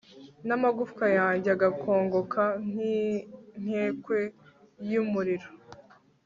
[0.47, 4.19] n'amagufwa yanjye agakongoka nk'inkekwe
[4.91, 5.49] y'umuriro